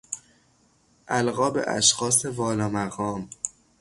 القاب 1.11 1.57
اشخاص 1.67 2.25
والا 2.25 2.67
مقام 2.69 3.29